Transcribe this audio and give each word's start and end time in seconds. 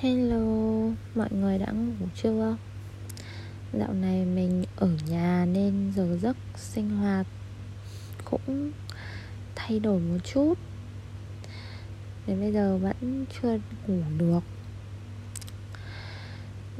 Hello, 0.00 0.92
mọi 1.14 1.28
người 1.30 1.58
đã 1.58 1.72
ngủ 1.72 2.06
chưa? 2.22 2.56
Dạo 3.72 3.92
này 3.92 4.24
mình 4.24 4.64
ở 4.76 4.90
nhà 5.08 5.46
nên 5.52 5.92
giờ 5.96 6.18
giấc 6.22 6.36
sinh 6.56 6.90
hoạt 6.90 7.26
cũng 8.24 8.72
thay 9.54 9.80
đổi 9.80 10.00
một 10.00 10.18
chút. 10.24 10.54
Đến 12.26 12.40
bây 12.40 12.52
giờ 12.52 12.78
vẫn 12.78 13.26
chưa 13.32 13.58
ngủ 13.86 14.02
được. 14.18 14.40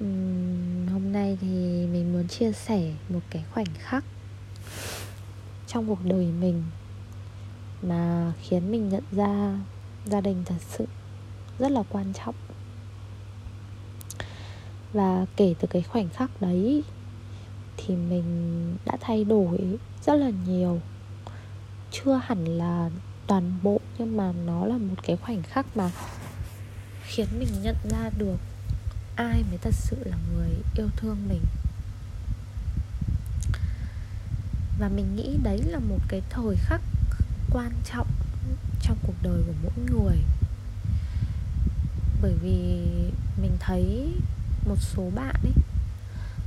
Uhm, 0.03 0.87
Hôm 0.93 1.12
nay 1.12 1.39
thì 1.41 1.87
mình 1.93 2.12
muốn 2.12 2.29
chia 2.29 2.53
sẻ 2.53 2.93
một 3.09 3.21
cái 3.30 3.45
khoảnh 3.53 3.75
khắc 3.79 4.05
Trong 5.67 5.89
cuộc 5.89 6.05
đời 6.05 6.27
mình 6.41 6.62
Mà 7.83 8.33
khiến 8.43 8.71
mình 8.71 8.89
nhận 8.89 9.03
ra 9.12 9.59
gia 10.05 10.21
đình 10.21 10.43
thật 10.45 10.61
sự 10.69 10.87
rất 11.59 11.73
là 11.73 11.83
quan 11.89 12.12
trọng 12.12 12.35
và 14.96 15.27
kể 15.36 15.55
từ 15.61 15.68
cái 15.71 15.82
khoảnh 15.82 16.09
khắc 16.09 16.31
đấy 16.41 16.82
thì 17.77 17.96
mình 17.96 18.77
đã 18.85 18.96
thay 19.00 19.25
đổi 19.25 19.79
rất 20.07 20.14
là 20.14 20.31
nhiều. 20.46 20.81
Chưa 21.91 22.21
hẳn 22.25 22.45
là 22.45 22.91
toàn 23.27 23.59
bộ, 23.63 23.81
nhưng 23.99 24.17
mà 24.17 24.32
nó 24.46 24.67
là 24.67 24.79
một 24.79 24.95
cái 25.03 25.17
khoảnh 25.17 25.43
khắc 25.43 25.77
mà 25.77 25.90
khiến 27.03 27.27
mình 27.39 27.49
nhận 27.63 27.77
ra 27.90 28.11
được 28.18 28.37
ai 29.17 29.45
mới 29.49 29.59
thật 29.59 29.75
sự 29.75 29.96
là 30.04 30.17
người 30.35 30.51
yêu 30.77 30.89
thương 30.96 31.17
mình. 31.29 31.43
Và 34.78 34.89
mình 34.89 35.17
nghĩ 35.17 35.37
đấy 35.42 35.62
là 35.67 35.78
một 35.78 36.01
cái 36.09 36.23
thời 36.31 36.56
khắc 36.56 36.81
quan 37.53 37.73
trọng 37.92 38.09
trong 38.83 38.97
cuộc 39.06 39.15
đời 39.23 39.42
của 39.47 39.55
mỗi 39.62 39.87
người. 39.92 40.17
Bởi 42.23 42.34
vì 42.42 42.87
mình 43.42 43.56
thấy 43.61 44.12
một 44.66 44.77
số 44.80 45.11
bạn 45.14 45.34
ấy. 45.42 45.52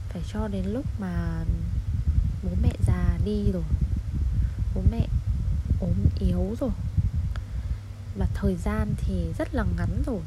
Phải 0.10 0.22
cho 0.34 0.48
đến 0.48 0.66
lúc 0.66 0.86
mà 1.00 1.44
bố 2.44 2.50
mẹ 2.62 2.72
già 2.88 3.18
đi 3.26 3.52
rồi. 3.54 3.64
Bố 4.76 4.82
mẹ 4.92 5.08
ốm 5.80 5.94
yếu 6.20 6.56
rồi. 6.60 6.72
Và 8.18 8.28
thời 8.34 8.56
gian 8.56 8.94
thì 8.98 9.34
rất 9.38 9.56
là 9.56 9.64
ngắn 9.78 10.04
rồi. 10.06 10.22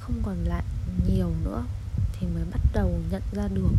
Không 0.00 0.22
còn 0.22 0.44
lại 0.44 0.64
nhiều 1.08 1.32
nữa 1.44 1.64
thì 2.12 2.26
mới 2.26 2.44
bắt 2.52 2.60
đầu 2.72 3.00
nhận 3.10 3.22
ra 3.32 3.48
được 3.48 3.72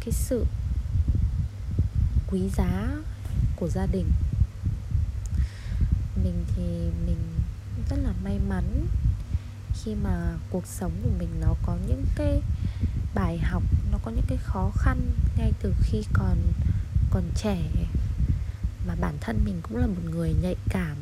cái 0.00 0.12
sự 0.12 0.46
quý 2.30 2.48
giá 2.56 2.88
của 3.56 3.68
gia 3.68 3.86
đình. 3.86 4.10
Mình 6.24 6.44
thì 6.56 6.62
mình 7.06 7.18
rất 7.90 7.96
là 7.96 8.12
may 8.24 8.38
mắn 8.48 8.86
khi 9.84 9.94
mà 9.94 10.36
cuộc 10.50 10.66
sống 10.66 10.92
của 11.02 11.10
mình 11.18 11.28
nó 11.40 11.54
có 11.66 11.76
những 11.88 12.04
cái 12.14 12.40
bài 13.14 13.38
học, 13.38 13.62
nó 13.92 13.98
có 14.04 14.10
những 14.10 14.24
cái 14.28 14.38
khó 14.38 14.70
khăn 14.74 15.00
ngay 15.36 15.52
từ 15.60 15.74
khi 15.82 16.02
còn 16.12 16.38
còn 17.10 17.22
trẻ. 17.34 17.58
Mà 18.86 18.94
bản 19.00 19.14
thân 19.20 19.40
mình 19.44 19.60
cũng 19.62 19.76
là 19.76 19.86
một 19.86 20.02
người 20.10 20.34
nhạy 20.42 20.56
cảm. 20.68 20.96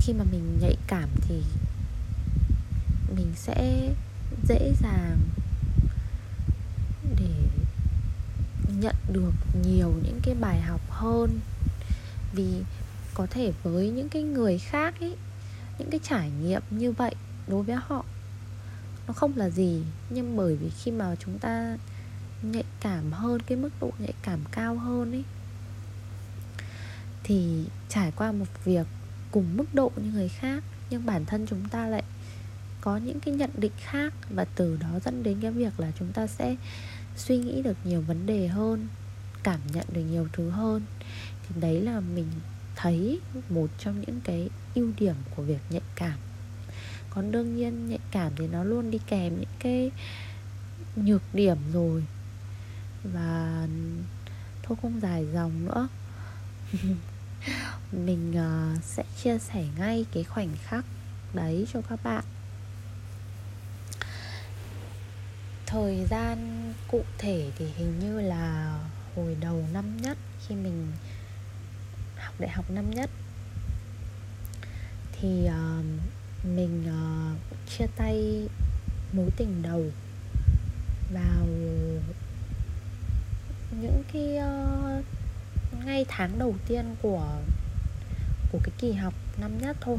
Khi 0.00 0.12
mà 0.12 0.24
mình 0.32 0.58
nhạy 0.60 0.76
cảm 0.86 1.08
thì 1.28 1.42
mình 3.16 3.32
sẽ 3.36 3.90
dễ 4.48 4.72
dàng 4.82 5.18
để 7.18 7.34
nhận 8.80 8.96
được 9.12 9.34
nhiều 9.64 9.92
những 10.02 10.20
cái 10.22 10.34
bài 10.34 10.60
học 10.60 10.80
hơn. 10.90 11.40
Vì 12.32 12.62
có 13.14 13.26
thể 13.30 13.52
với 13.62 13.90
những 13.90 14.08
cái 14.08 14.22
người 14.22 14.58
khác 14.58 14.94
ấy 15.00 15.16
những 15.78 15.90
cái 15.90 16.00
trải 16.02 16.30
nghiệm 16.42 16.62
như 16.70 16.92
vậy 16.92 17.14
đối 17.48 17.62
với 17.62 17.76
họ, 17.76 18.04
nó 19.06 19.14
không 19.14 19.36
là 19.36 19.50
gì. 19.50 19.82
Nhưng 20.10 20.36
bởi 20.36 20.56
vì 20.56 20.70
khi 20.70 20.90
mà 20.90 21.16
chúng 21.18 21.38
ta 21.38 21.76
nhạy 22.42 22.64
cảm 22.80 23.12
hơn, 23.12 23.40
cái 23.42 23.58
mức 23.58 23.70
độ 23.80 23.90
nhạy 23.98 24.12
cảm 24.22 24.40
cao 24.52 24.78
hơn 24.78 25.12
ấy, 25.12 25.24
thì 27.24 27.64
trải 27.88 28.12
qua 28.16 28.32
một 28.32 28.64
việc 28.64 28.86
cùng 29.30 29.56
mức 29.56 29.74
độ 29.74 29.92
như 29.96 30.12
người 30.12 30.28
khác, 30.28 30.64
nhưng 30.90 31.06
bản 31.06 31.24
thân 31.24 31.46
chúng 31.46 31.68
ta 31.68 31.86
lại 31.86 32.02
có 32.80 32.96
những 32.96 33.20
cái 33.20 33.34
nhận 33.34 33.50
định 33.56 33.72
khác, 33.80 34.14
và 34.30 34.44
từ 34.44 34.76
đó 34.76 34.98
dẫn 35.04 35.22
đến 35.22 35.38
cái 35.42 35.50
việc 35.50 35.80
là 35.80 35.92
chúng 35.98 36.12
ta 36.12 36.26
sẽ 36.26 36.56
suy 37.16 37.38
nghĩ 37.38 37.62
được 37.62 37.76
nhiều 37.84 38.00
vấn 38.00 38.26
đề 38.26 38.48
hơn, 38.48 38.88
cảm 39.42 39.60
nhận 39.72 39.86
được 39.92 40.02
nhiều 40.02 40.28
thứ 40.32 40.50
hơn, 40.50 40.82
thì 41.48 41.60
đấy 41.60 41.80
là 41.80 42.00
mình 42.00 42.26
thấy 42.76 43.20
một 43.48 43.70
trong 43.78 44.00
những 44.00 44.20
cái 44.24 44.48
ưu 44.74 44.90
điểm 44.98 45.14
của 45.36 45.42
việc 45.42 45.60
nhạy 45.70 45.82
cảm. 45.94 46.18
Còn 47.10 47.32
đương 47.32 47.56
nhiên 47.56 47.88
nhạy 47.88 47.98
cảm 48.10 48.32
thì 48.36 48.46
nó 48.46 48.64
luôn 48.64 48.90
đi 48.90 48.98
kèm 49.06 49.36
những 49.36 49.54
cái 49.58 49.90
nhược 50.96 51.22
điểm 51.32 51.56
rồi. 51.72 52.04
Và 53.04 53.66
thôi 54.62 54.78
không 54.82 55.00
dài 55.00 55.26
dòng 55.34 55.64
nữa. 55.64 55.88
Mình 57.92 58.34
uh, 58.36 58.84
sẽ 58.84 59.02
chia 59.22 59.38
sẻ 59.38 59.66
ngay 59.78 60.06
cái 60.12 60.24
khoảnh 60.24 60.56
khắc 60.64 60.84
đấy 61.34 61.66
cho 61.72 61.80
các 61.88 62.02
bạn. 62.04 62.24
Thời 65.66 66.06
gian 66.10 66.72
cụ 66.88 67.04
thể 67.18 67.50
thì 67.58 67.66
hình 67.76 67.98
như 67.98 68.20
là 68.20 68.78
hồi 69.16 69.36
đầu 69.40 69.64
năm 69.72 69.96
nhất 69.96 70.18
khi 70.46 70.54
mình 70.54 70.92
học 72.16 72.34
đại 72.38 72.50
học 72.50 72.70
năm 72.70 72.90
nhất 72.90 73.10
thì 75.22 75.48
uh, 75.48 75.84
mình 76.44 76.84
uh, 76.88 77.38
chia 77.68 77.86
tay 77.96 78.48
mối 79.12 79.30
tình 79.36 79.62
đầu 79.62 79.84
vào 81.12 81.46
những 83.80 84.02
cái 84.12 84.38
uh, 84.38 85.04
ngay 85.84 86.04
tháng 86.08 86.38
đầu 86.38 86.54
tiên 86.66 86.84
của 87.02 87.38
của 88.52 88.58
cái 88.62 88.72
kỳ 88.78 88.92
học 88.92 89.14
năm 89.40 89.58
nhất 89.58 89.76
thôi. 89.80 89.96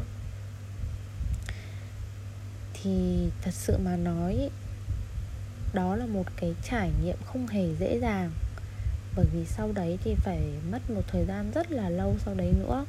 Thì 2.72 3.28
thật 3.42 3.54
sự 3.54 3.78
mà 3.78 3.96
nói 3.96 4.50
đó 5.72 5.96
là 5.96 6.06
một 6.06 6.26
cái 6.36 6.54
trải 6.70 6.90
nghiệm 7.02 7.16
không 7.26 7.46
hề 7.46 7.74
dễ 7.80 7.98
dàng. 8.00 8.32
Bởi 9.16 9.26
vì 9.32 9.44
sau 9.44 9.72
đấy 9.72 9.98
thì 10.04 10.14
phải 10.14 10.42
mất 10.70 10.90
một 10.90 11.02
thời 11.08 11.24
gian 11.24 11.50
rất 11.54 11.72
là 11.72 11.88
lâu 11.88 12.16
sau 12.24 12.34
đấy 12.34 12.52
nữa 12.58 12.84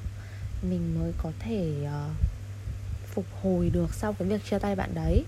mình 0.61 0.99
mới 0.99 1.11
có 1.23 1.31
thể 1.39 1.73
uh, 1.83 2.15
phục 3.07 3.25
hồi 3.41 3.69
được 3.69 3.93
sau 3.93 4.13
cái 4.13 4.27
việc 4.27 4.45
chia 4.49 4.59
tay 4.59 4.75
bạn 4.75 4.95
đấy. 4.95 5.23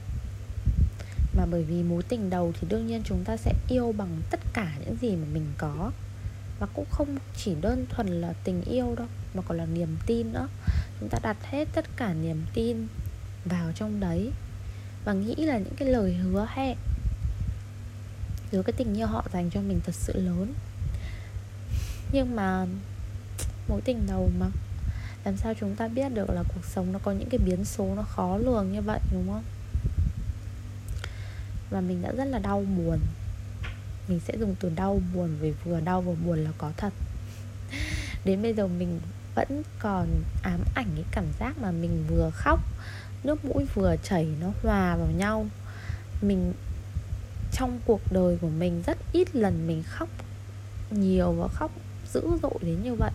Mà 1.34 1.46
bởi 1.52 1.64
vì 1.64 1.84
mối 1.84 2.04
tình 2.04 2.30
đầu 2.30 2.54
thì 2.60 2.68
đương 2.70 2.88
nhiên 2.88 3.02
chúng 3.06 3.24
ta 3.24 3.38
sẽ 3.38 3.54
yêu 3.68 3.94
bằng 3.98 4.22
tất 4.30 4.40
cả 4.54 4.72
những 4.80 4.98
gì 5.02 5.16
mà 5.16 5.28
mình 5.34 5.46
có. 5.58 5.92
Và 6.60 6.68
cũng 6.74 6.86
không 6.90 7.18
chỉ 7.38 7.56
đơn 7.62 7.86
thuần 7.90 8.08
là 8.08 8.34
tình 8.44 8.62
yêu 8.62 8.96
đâu 8.96 9.08
mà 9.34 9.42
còn 9.48 9.58
là 9.58 9.66
niềm 9.66 9.98
tin 10.06 10.34
nữa. 10.34 10.48
Chúng 11.00 11.10
ta 11.10 11.20
đặt 11.24 11.38
hết 11.44 11.68
tất 11.74 11.86
cả 11.96 12.14
niềm 12.14 12.46
tin 12.54 12.88
vào 13.46 13.72
trong 13.76 14.00
đấy 14.00 14.32
và 15.06 15.14
nghĩ 15.14 15.36
là 15.36 15.58
những 15.58 15.76
cái 15.78 15.90
lời 15.90 16.14
hứa 16.14 16.48
hẹn 16.50 16.78
rồi 18.52 18.64
cái 18.64 18.74
tình 18.78 18.98
yêu 18.98 19.08
họ 19.08 19.26
dành 19.34 19.50
cho 19.50 19.62
mình 19.62 19.80
thật 19.86 19.96
sự 19.96 20.14
lớn. 20.14 20.54
Nhưng 22.12 22.36
mà 22.36 22.66
mối 23.68 23.82
tình 23.86 24.08
đầu 24.08 24.32
mà 24.40 24.48
làm 25.28 25.38
sao 25.38 25.54
chúng 25.60 25.76
ta 25.76 25.88
biết 25.88 26.10
được 26.14 26.30
là 26.30 26.44
cuộc 26.44 26.66
sống 26.66 26.94
nó 26.94 27.00
có 27.00 27.12
những 27.12 27.30
cái 27.30 27.40
biến 27.46 27.66
số 27.66 27.96
nó 27.96 28.02
khó 28.02 28.38
lường 28.38 28.74
như 28.74 28.82
vậy, 28.82 29.00
đúng 29.12 29.28
không? 29.28 29.44
Và 31.70 31.82
mình 31.82 32.02
đã 32.02 32.12
rất 32.12 32.26
là 32.26 32.40
đau 32.40 32.64
buồn. 32.78 33.00
Mình 34.08 34.20
sẽ 34.20 34.38
dùng 34.38 34.56
từ 34.60 34.72
đau 34.76 35.02
buồn 35.14 35.38
vì 35.40 35.54
vừa 35.66 35.80
đau 35.80 36.02
vừa 36.02 36.16
buồn 36.26 36.44
là 36.44 36.52
có 36.58 36.72
thật. 36.78 36.94
Đến 38.26 38.42
bây 38.42 38.54
giờ 38.54 38.68
mình 38.68 39.00
vẫn 39.36 39.64
còn 39.80 40.08
ám 40.44 40.60
ảnh 40.76 40.88
cái 40.96 41.06
cảm 41.12 41.26
giác 41.40 41.58
mà 41.62 41.72
mình 41.72 42.06
vừa 42.10 42.32
khóc, 42.34 42.60
nước 43.24 43.46
mũi 43.46 43.66
vừa 43.74 43.96
chảy 44.04 44.28
nó 44.42 44.48
hòa 44.64 44.96
vào 44.96 45.10
nhau. 45.18 45.46
Mình, 46.22 46.54
trong 47.52 47.80
cuộc 47.86 48.02
đời 48.12 48.38
của 48.42 48.50
mình 48.50 48.84
rất 48.86 48.98
ít 49.12 49.36
lần 49.36 49.68
mình 49.68 49.84
khóc 49.84 50.10
nhiều 50.92 51.32
và 51.32 51.48
khóc 51.48 51.72
dữ 52.14 52.22
dội 52.42 52.60
đến 52.62 52.84
như 52.84 52.94
vậy 52.96 53.12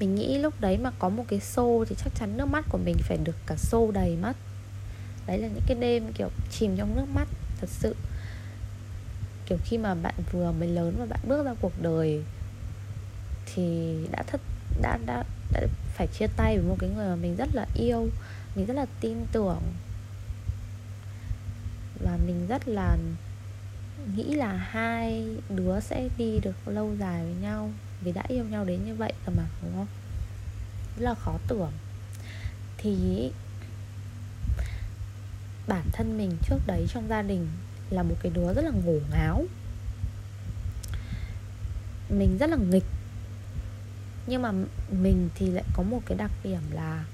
mình 0.00 0.14
nghĩ 0.14 0.38
lúc 0.38 0.54
đấy 0.60 0.78
mà 0.78 0.90
có 0.98 1.08
một 1.08 1.24
cái 1.28 1.40
xô 1.40 1.84
thì 1.88 1.96
chắc 2.04 2.12
chắn 2.20 2.36
nước 2.36 2.46
mắt 2.46 2.64
của 2.68 2.78
mình 2.78 2.96
phải 2.98 3.16
được 3.16 3.36
cả 3.46 3.56
xô 3.56 3.90
đầy 3.90 4.16
mất 4.16 4.36
đấy 5.26 5.38
là 5.38 5.48
những 5.48 5.62
cái 5.66 5.76
đêm 5.80 6.12
kiểu 6.12 6.30
chìm 6.50 6.76
trong 6.76 6.96
nước 6.96 7.06
mắt, 7.14 7.28
thật 7.60 7.68
sự. 7.70 7.96
Kiểu 9.46 9.58
khi 9.64 9.78
mà 9.78 9.94
bạn 9.94 10.14
vừa 10.32 10.52
mới 10.52 10.68
lớn 10.68 10.94
và 10.98 11.06
bạn 11.06 11.20
bước 11.28 11.44
ra 11.44 11.54
cuộc 11.60 11.82
đời 11.82 12.22
thì 13.46 13.96
đã 14.10 14.22
thất 14.22 14.40
đã 14.82 14.98
đã 15.06 15.24
đã 15.52 15.66
phải 15.94 16.06
chia 16.06 16.26
tay 16.26 16.58
với 16.58 16.68
một 16.68 16.76
cái 16.78 16.90
người 16.90 17.08
mà 17.08 17.16
mình 17.16 17.36
rất 17.36 17.48
là 17.54 17.66
yêu, 17.74 18.08
mình 18.54 18.66
rất 18.66 18.74
là 18.74 18.86
tin 19.00 19.26
tưởng. 19.32 19.62
Và 22.04 22.18
mình 22.26 22.46
rất 22.48 22.68
là 22.68 22.96
nghĩ 24.16 24.34
là 24.34 24.52
hai 24.52 25.26
đứa 25.48 25.80
sẽ 25.80 26.08
đi 26.18 26.40
được 26.42 26.68
lâu 26.68 26.94
dài 27.00 27.24
với 27.24 27.34
nhau 27.34 27.70
vì 28.00 28.12
đã 28.12 28.22
yêu 28.28 28.44
nhau 28.44 28.64
đến 28.64 28.84
như 28.84 28.94
vậy 28.94 29.12
rồi 29.26 29.36
mà, 29.36 29.44
đúng 29.62 29.72
không? 29.74 29.86
Rất 30.98 31.04
là 31.04 31.14
khó 31.14 31.38
tưởng. 31.48 31.72
Thì 32.78 33.30
bản 35.68 35.84
thân 35.92 36.18
mình 36.18 36.36
trước 36.42 36.58
đấy 36.66 36.86
trong 36.88 37.08
gia 37.08 37.22
đình 37.22 37.48
là 37.90 38.02
một 38.02 38.14
cái 38.22 38.32
đứa 38.34 38.54
rất 38.54 38.62
là 38.64 38.70
ngổ 38.84 38.98
ngáo. 39.10 39.44
Mình 42.08 42.38
rất 42.38 42.50
là 42.50 42.56
nghịch. 42.56 42.84
Nhưng 44.26 44.42
mà 44.42 44.52
mình 44.90 45.28
thì 45.34 45.50
lại 45.50 45.64
có 45.72 45.82
một 45.82 46.00
cái 46.06 46.18
đặc 46.18 46.30
điểm 46.44 46.60
là 46.70 47.04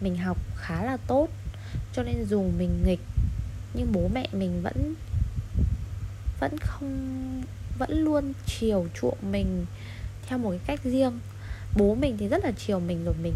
mình 0.00 0.16
học 0.16 0.38
khá 0.56 0.84
là 0.84 0.96
tốt, 1.06 1.28
cho 1.92 2.02
nên 2.02 2.24
dù 2.24 2.50
mình 2.58 2.82
nghịch, 2.86 3.00
nhưng 3.74 3.92
bố 3.92 4.08
mẹ 4.14 4.28
mình 4.32 4.62
vẫn 4.62 4.94
vẫn 6.40 6.58
không, 6.58 7.42
vẫn 7.78 8.04
luôn 8.04 8.32
chiều 8.46 8.86
chuộng 9.00 9.18
mình 9.32 9.66
theo 10.32 10.38
một 10.38 10.50
cái 10.50 10.60
cách 10.66 10.84
riêng. 10.84 11.18
Bố 11.76 11.94
mình 11.94 12.16
thì 12.18 12.28
rất 12.28 12.44
là 12.44 12.52
chiều 12.52 12.80
mình 12.80 13.04
rồi, 13.04 13.14
mình 13.22 13.34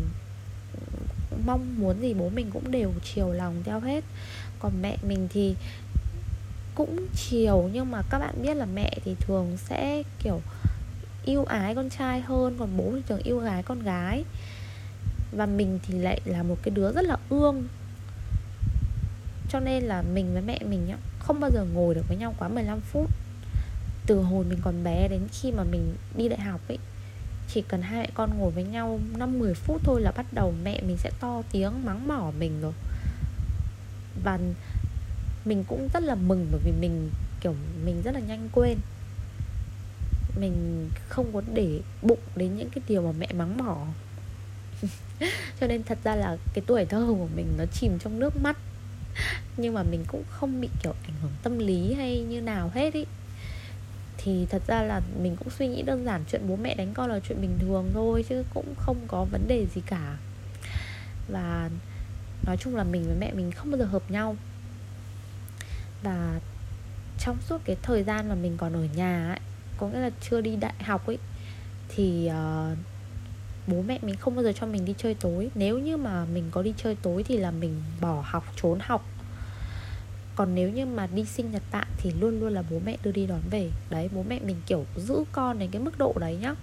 mong 1.47 1.75
muốn 1.79 2.01
gì 2.01 2.15
bố 2.15 2.29
mình 2.29 2.51
cũng 2.53 2.71
đều 2.71 2.93
chiều 3.15 3.33
lòng 3.33 3.63
theo 3.65 3.81
hết. 3.81 4.05
Còn 4.59 4.73
mẹ 4.83 4.97
mình 5.03 5.29
thì 5.33 5.55
cũng 6.75 7.07
chiều, 7.15 7.71
nhưng 7.73 7.91
mà 7.91 8.03
các 8.11 8.19
bạn 8.19 8.43
biết 8.43 8.55
là 8.55 8.67
mẹ 8.75 8.99
thì 9.05 9.15
thường 9.21 9.57
sẽ, 9.57 10.03
kiểu, 10.23 10.41
yêu 11.25 11.45
ái 11.45 11.75
con 11.75 11.91
trai 11.91 12.21
hơn, 12.21 12.57
còn 12.59 12.77
bố 12.77 12.93
thì 12.95 13.03
thường 13.09 13.23
yêu 13.23 13.39
gái 13.39 13.63
con 13.63 13.83
gái. 13.83 14.25
Và 15.33 15.47
mình 15.47 15.79
thì 15.87 15.99
lại 15.99 16.21
là 16.25 16.43
một 16.43 16.57
cái 16.63 16.75
đứa 16.75 16.93
rất 16.93 17.03
là 17.03 17.17
ương. 17.29 17.65
Cho 19.49 19.61
nên 19.61 19.83
là 19.83 20.03
mình 20.03 20.33
với 20.33 20.43
mẹ 20.43 20.59
mình 20.65 20.87
nhá, 20.89 20.97
không 21.19 21.41
bao 21.41 21.51
giờ 21.51 21.65
ngồi 21.75 21.95
được 21.95 22.09
với 22.09 22.17
nhau 22.17 22.35
quá 22.39 22.49
15 22.49 22.81
phút 22.81 23.11
từ 24.07 24.21
hồi 24.21 24.45
mình 24.45 24.59
còn 24.63 24.85
bé 24.85 25.09
đến 25.09 25.21
khi 25.33 25.53
mà 25.53 25.65
mình 25.65 25.95
đi 26.17 26.29
đại 26.29 26.41
học 26.41 26.61
ấy, 26.69 26.79
chỉ 27.49 27.63
cần 27.63 27.83
hai 27.83 28.01
mẹ 28.01 28.11
con 28.15 28.39
ngồi 28.39 28.51
với 28.51 28.65
nhau 28.65 29.01
5-10 29.19 29.55
phút 29.55 29.81
thôi 29.85 30.01
là 30.01 30.13
bắt 30.17 30.27
đầu 30.33 30.55
mẹ 30.65 30.81
mình 30.83 30.97
sẽ 30.97 31.11
to 31.21 31.43
tiếng 31.53 31.85
mắng 31.85 32.09
mỏ 32.09 32.33
mình 32.39 32.61
rồi. 32.61 32.73
Và 34.25 34.39
mình 35.45 35.65
cũng 35.69 35.89
rất 35.93 36.03
là 36.03 36.15
mừng 36.15 36.49
bởi 36.51 36.61
vì 36.65 36.73
mình, 36.81 37.11
kiểu, 37.41 37.55
mình 37.85 38.03
rất 38.03 38.15
là 38.15 38.21
nhanh 38.21 38.49
quên. 38.53 38.79
Mình 40.41 40.89
không 41.09 41.33
có 41.33 41.43
để 41.55 41.81
bụng 42.03 42.19
đến 42.37 42.57
những 42.57 42.71
cái 42.71 42.83
điều 42.89 43.03
mà 43.03 43.13
mẹ 43.19 43.29
mắng 43.33 43.59
mỏ. 43.59 43.87
Cho 45.61 45.67
nên 45.67 45.83
thật 45.83 45.99
ra 46.05 46.17
là 46.17 46.37
cái 46.55 46.65
tuổi 46.67 46.85
thơ 46.85 47.07
của 47.09 47.29
mình 47.37 47.47
nó 47.59 47.65
chìm 47.73 47.99
trong 47.99 48.19
nước 48.19 48.37
mắt. 48.37 48.57
Nhưng 49.57 49.75
mà 49.75 49.83
mình 49.83 50.05
cũng 50.09 50.23
không 50.31 50.61
bị, 50.61 50.69
kiểu, 50.83 50.95
ảnh 51.03 51.15
hưởng 51.23 51.33
tâm 51.43 51.59
lý 51.59 51.95
hay 51.95 52.21
như 52.21 52.41
nào 52.41 52.71
hết 52.75 52.95
ý 52.95 53.05
thì 54.27 54.47
thật 54.51 54.63
ra 54.67 54.83
là 54.83 55.03
mình 55.23 55.37
cũng 55.37 55.51
suy 55.51 55.69
nghĩ 55.69 55.83
đơn 55.83 56.05
giản 56.05 56.25
chuyện 56.31 56.49
bố 56.49 56.57
mẹ 56.57 56.75
đánh 56.75 56.95
con 56.95 57.11
là 57.11 57.21
chuyện 57.29 57.41
bình 57.41 57.59
thường 57.61 57.91
thôi 57.95 58.25
chứ 58.29 58.45
cũng 58.55 58.75
không 58.79 58.97
có 59.09 59.25
vấn 59.25 59.49
đề 59.49 59.67
gì 59.75 59.81
cả. 59.87 60.17
Và 61.29 61.71
nói 62.47 62.57
chung 62.57 62.77
là 62.77 62.85
mình 62.85 63.05
với 63.07 63.17
mẹ 63.21 63.33
mình 63.33 63.53
không 63.53 63.71
bao 63.71 63.79
giờ 63.79 63.85
hợp 63.85 64.11
nhau. 64.11 64.37
Và 66.03 66.41
trong 67.19 67.37
suốt 67.49 67.61
cái 67.65 67.77
thời 67.83 68.03
gian 68.03 68.29
mà 68.29 68.35
mình 68.35 68.57
còn 68.57 68.73
ở 68.73 68.87
nhà 68.97 69.29
ấy 69.29 69.41
có 69.79 69.89
nghĩa 69.89 69.99
là 69.99 70.11
chưa 70.21 70.41
đi 70.41 70.57
đại 70.57 70.75
học 70.85 71.07
ấy 71.07 71.19
thì 71.89 72.31
uh, 72.31 72.79
bố 73.67 73.83
mẹ 73.83 73.99
mình 74.03 74.17
không 74.17 74.35
bao 74.35 74.45
giờ 74.45 74.53
cho 74.53 74.67
mình 74.67 74.85
đi 74.85 74.95
chơi 74.99 75.15
tối. 75.15 75.51
Nếu 75.55 75.79
như 75.79 75.97
mà 75.97 76.25
mình 76.25 76.45
có 76.51 76.63
đi 76.63 76.75
chơi 76.77 76.97
tối 77.03 77.23
thì 77.23 77.37
là 77.37 77.51
mình 77.51 77.83
bỏ 78.01 78.25
học 78.27 78.45
trốn 78.57 78.79
học 78.83 79.05
còn 80.37 80.55
nếu 80.55 80.71
như 80.71 80.87
mà 80.87 81.07
đi 81.15 81.25
sinh 81.25 81.51
nhật 81.51 81.63
bạn 81.73 81.87
thì 81.97 82.13
luôn 82.21 82.41
luôn 82.41 82.53
là 82.53 82.63
bố 82.71 82.81
mẹ 82.85 82.97
đưa 83.03 83.13
đi 83.13 83.27
đón 83.27 83.41
về. 83.51 83.71
Đấy, 83.91 84.11
bố 84.15 84.25
mẹ 84.29 84.39
mình, 84.45 84.57
kiểu, 84.67 84.85
giữ 84.97 85.25
con 85.33 85.59
đến 85.59 85.71
cái 85.71 85.83
mức 85.83 85.99
độ 85.99 86.15
đấy 86.21 86.39
nhá. 86.43 86.55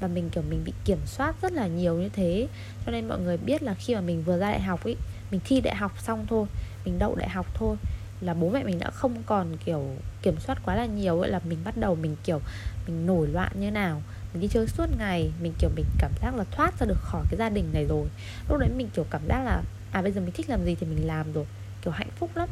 Và 0.00 0.08
mình, 0.08 0.30
kiểu, 0.30 0.42
mình 0.50 0.62
bị 0.64 0.72
kiểm 0.84 0.98
soát 1.06 1.36
rất 1.42 1.52
là 1.52 1.66
nhiều 1.66 1.94
như 1.94 2.08
thế. 2.08 2.48
Cho 2.86 2.92
nên 2.92 3.08
mọi 3.08 3.18
người 3.20 3.36
biết 3.36 3.62
là 3.62 3.74
khi 3.74 3.94
mà 3.94 4.00
mình 4.00 4.22
vừa 4.22 4.38
ra 4.38 4.50
đại 4.50 4.60
học 4.60 4.84
ấy, 4.84 4.96
mình 5.30 5.40
thi 5.44 5.60
đại 5.60 5.74
học 5.74 5.92
xong 6.02 6.26
thôi, 6.28 6.46
mình 6.84 6.98
đậu 6.98 7.14
đại 7.14 7.28
học 7.28 7.46
thôi, 7.54 7.76
là 8.20 8.34
bố 8.34 8.50
mẹ 8.50 8.64
mình 8.64 8.78
đã 8.78 8.90
không 8.90 9.22
còn, 9.26 9.56
kiểu, 9.64 9.84
kiểm 10.22 10.40
soát 10.40 10.58
quá 10.64 10.74
là 10.74 10.86
nhiều 10.86 11.20
ấy, 11.20 11.30
là 11.30 11.40
mình 11.48 11.58
bắt 11.64 11.76
đầu 11.76 11.94
mình, 11.94 12.16
kiểu, 12.24 12.40
mình 12.86 13.06
nổi 13.06 13.28
loạn 13.28 13.52
như 13.60 13.70
nào, 13.70 14.02
mình 14.32 14.42
đi 14.42 14.48
chơi 14.48 14.66
suốt 14.66 14.86
ngày, 14.98 15.30
mình, 15.42 15.52
kiểu, 15.58 15.70
mình 15.76 15.86
cảm 15.98 16.10
giác 16.22 16.34
là 16.34 16.44
thoát 16.50 16.80
ra 16.80 16.86
được 16.86 16.98
khỏi 17.00 17.24
cái 17.30 17.38
gia 17.38 17.48
đình 17.48 17.64
này 17.72 17.84
rồi. 17.84 18.08
Lúc 18.48 18.58
đấy 18.58 18.68
mình, 18.76 18.88
kiểu, 18.94 19.04
cảm 19.10 19.22
giác 19.28 19.44
là 19.44 19.62
à 19.90 20.02
bây 20.02 20.12
giờ 20.12 20.20
mình 20.20 20.32
thích 20.32 20.50
làm 20.50 20.64
gì 20.64 20.74
thì 20.80 20.86
mình 20.86 21.06
làm 21.06 21.32
rồi. 21.32 21.44
Kiểu 21.82 21.92
hạnh 21.92 22.10
phúc 22.16 22.30
lắm 22.34 22.48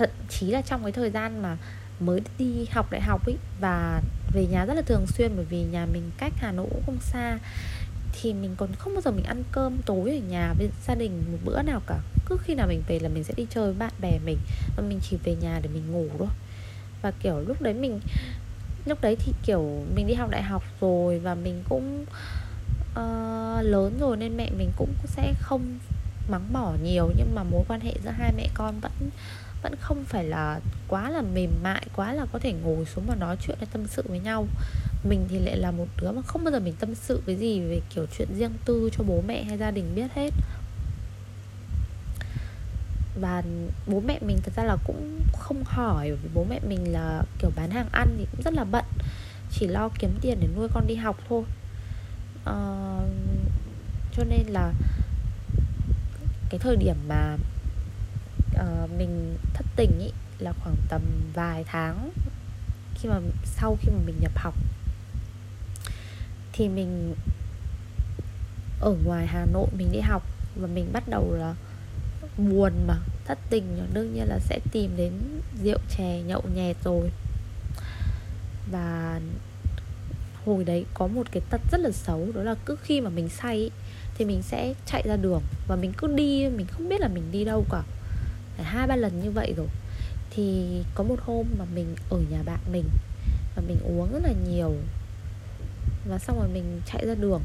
thậm 0.00 0.10
chí 0.28 0.46
là 0.46 0.62
trong 0.62 0.82
cái 0.82 0.92
thời 0.92 1.10
gian 1.10 1.42
mà 1.42 1.56
mới 2.00 2.20
đi 2.38 2.66
học 2.70 2.90
đại 2.90 3.00
học 3.00 3.26
ấy 3.26 3.36
và 3.60 4.02
về 4.32 4.46
nhà 4.46 4.64
rất 4.64 4.74
là 4.74 4.82
thường 4.82 5.06
xuyên 5.06 5.32
bởi 5.36 5.44
vì 5.44 5.62
nhà 5.62 5.86
mình 5.92 6.10
cách 6.18 6.32
Hà 6.36 6.52
Nội 6.52 6.66
cũng 6.70 6.82
không 6.86 7.00
xa 7.00 7.38
thì 8.12 8.32
mình 8.32 8.54
còn 8.56 8.72
không 8.78 8.94
bao 8.94 9.00
giờ 9.00 9.10
mình 9.10 9.24
ăn 9.24 9.42
cơm 9.52 9.78
tối 9.86 10.10
ở 10.10 10.28
nhà 10.28 10.54
với 10.58 10.70
gia 10.86 10.94
đình 10.94 11.24
một 11.32 11.38
bữa 11.44 11.62
nào 11.62 11.82
cả. 11.86 11.98
Cứ 12.26 12.36
khi 12.42 12.54
nào 12.54 12.66
mình 12.68 12.82
về 12.88 12.98
là 12.98 13.08
mình 13.08 13.24
sẽ 13.24 13.34
đi 13.36 13.46
chơi 13.50 13.64
với 13.64 13.74
bạn 13.74 13.92
bè 14.00 14.18
mình 14.24 14.38
và 14.76 14.82
mình 14.82 15.00
chỉ 15.10 15.16
về 15.24 15.34
nhà 15.34 15.60
để 15.62 15.68
mình 15.74 15.92
ngủ 15.92 16.06
thôi. 16.18 16.28
Và 17.02 17.10
kiểu 17.10 17.40
lúc 17.40 17.62
đấy 17.62 17.74
mình 17.74 18.00
lúc 18.84 19.00
đấy 19.00 19.16
thì 19.16 19.32
kiểu 19.42 19.84
mình 19.94 20.06
đi 20.06 20.14
học 20.14 20.30
đại 20.30 20.42
học 20.42 20.64
rồi 20.80 21.18
và 21.18 21.34
mình 21.34 21.62
cũng 21.68 22.04
uh, 22.90 23.64
lớn 23.64 23.96
rồi 24.00 24.16
nên 24.16 24.36
mẹ 24.36 24.50
mình 24.58 24.70
cũng 24.76 24.92
sẽ 25.06 25.34
không 25.40 25.78
mắng 26.30 26.52
mỏ 26.52 26.72
nhiều 26.82 27.10
nhưng 27.16 27.34
mà 27.34 27.42
mối 27.42 27.64
quan 27.68 27.80
hệ 27.80 27.94
giữa 28.04 28.10
hai 28.10 28.32
mẹ 28.36 28.48
con 28.54 28.80
vẫn 28.80 28.92
vẫn 29.62 29.74
không 29.80 30.04
phải 30.04 30.24
là 30.24 30.60
quá 30.88 31.10
là 31.10 31.22
mềm 31.22 31.50
mại 31.62 31.86
quá 31.96 32.12
là 32.12 32.26
có 32.32 32.38
thể 32.38 32.52
ngồi 32.52 32.84
xuống 32.84 33.04
và 33.06 33.14
nói 33.14 33.36
chuyện 33.46 33.56
hay 33.58 33.68
tâm 33.72 33.86
sự 33.86 34.04
với 34.08 34.20
nhau. 34.20 34.46
Mình 35.04 35.26
thì 35.30 35.38
lại 35.38 35.56
là 35.56 35.70
một 35.70 35.86
đứa 36.00 36.12
mà 36.12 36.22
không 36.22 36.44
bao 36.44 36.52
giờ 36.52 36.60
mình 36.60 36.74
tâm 36.80 36.94
sự 36.94 37.22
với 37.26 37.36
gì 37.36 37.60
về 37.60 37.80
kiểu 37.94 38.06
chuyện 38.18 38.28
riêng 38.38 38.52
tư 38.64 38.90
cho 38.96 39.04
bố 39.04 39.22
mẹ 39.26 39.42
hay 39.42 39.58
gia 39.58 39.70
đình 39.70 39.94
biết 39.94 40.12
hết. 40.14 40.30
Và 43.20 43.42
bố 43.86 44.00
mẹ 44.00 44.18
mình 44.20 44.38
thật 44.42 44.52
ra 44.56 44.64
là 44.64 44.76
cũng 44.84 45.20
không 45.32 45.64
hỏi 45.64 46.12
vì 46.12 46.28
bố 46.34 46.46
mẹ 46.50 46.60
mình 46.68 46.92
là 46.92 47.22
kiểu 47.38 47.50
bán 47.56 47.70
hàng 47.70 47.88
ăn 47.92 48.08
thì 48.18 48.26
cũng 48.30 48.42
rất 48.44 48.54
là 48.54 48.64
bận 48.64 48.84
chỉ 49.50 49.66
lo 49.66 49.88
kiếm 49.98 50.18
tiền 50.20 50.38
để 50.40 50.48
nuôi 50.56 50.68
con 50.74 50.86
đi 50.86 50.94
học 50.94 51.16
thôi. 51.28 51.42
À, 52.44 52.54
cho 54.16 54.24
nên 54.24 54.46
là 54.48 54.72
cái 56.50 56.58
thời 56.58 56.76
điểm 56.76 56.96
mà 57.08 57.36
uh, 58.54 58.90
mình 58.98 59.36
thất 59.54 59.66
tình 59.76 59.98
ý 59.98 60.10
là 60.38 60.52
khoảng 60.52 60.76
tầm 60.88 61.02
vài 61.34 61.64
tháng 61.64 62.10
khi 62.94 63.08
mà 63.08 63.20
sau 63.44 63.76
khi 63.80 63.90
mà 63.92 63.98
mình 64.06 64.16
nhập 64.20 64.32
học. 64.36 64.54
Thì 66.52 66.68
mình 66.68 67.14
ở 68.80 68.94
ngoài 69.04 69.26
Hà 69.26 69.46
Nội 69.52 69.66
mình 69.78 69.92
đi 69.92 70.00
học 70.00 70.22
và 70.56 70.66
mình 70.66 70.92
bắt 70.92 71.08
đầu 71.08 71.34
là 71.34 71.54
buồn 72.38 72.72
mà 72.86 72.98
thất 73.24 73.38
tình 73.50 73.76
ờ, 73.78 73.86
đương 73.92 74.14
nhiên 74.14 74.24
là 74.28 74.38
sẽ 74.38 74.60
tìm 74.72 74.96
đến 74.96 75.12
rượu 75.62 75.78
chè 75.96 76.22
nhậu 76.22 76.42
nhẹt 76.54 76.76
rồi. 76.84 77.10
Và 78.70 79.20
hồi 80.44 80.64
đấy 80.64 80.84
có 80.94 81.06
một 81.06 81.26
cái 81.32 81.42
tật 81.50 81.60
rất 81.72 81.80
là 81.80 81.90
xấu 81.90 82.28
đó 82.34 82.42
là 82.42 82.54
cứ 82.64 82.76
khi 82.82 83.00
mà 83.00 83.10
mình 83.10 83.28
say 83.28 83.56
ý, 83.56 83.70
thì 84.14 84.24
mình 84.24 84.42
sẽ 84.42 84.74
chạy 84.86 85.02
ra 85.06 85.16
đường 85.16 85.42
và 85.68 85.76
mình 85.76 85.92
cứ 85.96 86.06
đi 86.14 86.48
mình 86.48 86.66
không 86.66 86.88
biết 86.88 87.00
là 87.00 87.08
mình 87.08 87.24
đi 87.32 87.44
đâu 87.44 87.64
cả. 87.70 87.82
Phải 88.56 88.64
hai 88.64 88.86
ba 88.86 88.96
lần 88.96 89.22
như 89.22 89.30
vậy 89.30 89.54
rồi. 89.56 89.66
Thì 90.30 90.66
có 90.94 91.04
một 91.04 91.20
hôm 91.20 91.46
mà 91.58 91.64
mình 91.74 91.94
ở 92.10 92.18
nhà 92.30 92.42
bạn 92.42 92.58
mình 92.72 92.84
và 93.56 93.62
mình 93.68 93.76
uống 93.84 94.12
rất 94.12 94.20
là 94.22 94.32
nhiều 94.48 94.74
và 96.08 96.18
xong 96.18 96.38
rồi 96.38 96.48
mình 96.48 96.80
chạy 96.86 97.06
ra 97.06 97.14
đường. 97.14 97.42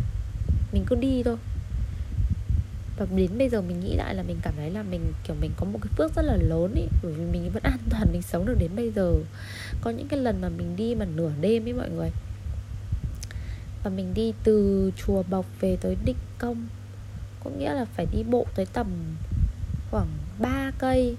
Mình 0.74 0.84
cứ 0.88 0.96
đi 0.96 1.24
thôi. 1.24 1.38
Và 2.98 3.06
đến 3.16 3.38
bây 3.38 3.50
giờ 3.50 3.62
mình 3.62 3.80
nghĩ 3.80 3.96
lại 3.96 4.16
là 4.16 4.24
mình 4.24 4.38
cảm 4.42 4.54
thấy 4.58 4.72
là 4.72 4.84
mình 4.84 5.02
kiểu 5.28 5.36
mình 5.42 5.52
có 5.58 5.66
một 5.66 5.80
cái 5.82 5.94
phước 5.98 6.16
rất 6.16 6.22
là 6.26 6.38
lớn 6.42 6.74
ý 6.76 6.84
bởi 7.04 7.14
vì 7.14 7.26
mình 7.26 7.52
vẫn 7.54 7.64
an 7.64 7.80
toàn 7.90 8.08
mình 8.12 8.22
sống 8.22 8.46
được 8.46 8.56
đến 8.60 8.72
bây 8.76 8.92
giờ. 8.92 9.14
Có 9.82 9.90
những 9.90 10.08
cái 10.08 10.20
lần 10.20 10.42
mà 10.42 10.50
mình 10.50 10.76
đi 10.76 10.96
mà 10.96 11.06
nửa 11.16 11.32
đêm 11.42 11.68
ấy 11.68 11.74
mọi 11.74 11.90
người 11.90 12.12
và 13.86 13.92
mình 13.92 14.14
đi 14.14 14.34
từ 14.44 14.92
chùa 14.98 15.24
bọc 15.24 15.46
về 15.60 15.78
tới 15.82 15.98
định 16.06 16.16
công. 16.38 16.68
Có 17.44 17.50
nghĩa 17.50 17.74
là 17.74 17.86
phải 17.86 18.06
đi 18.12 18.24
bộ 18.24 18.46
tới 18.56 18.66
tầm 18.66 18.88
khoảng 19.92 20.08
3 20.40 20.72
cây. 20.80 21.18